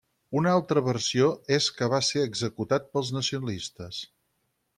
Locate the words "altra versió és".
0.59-1.67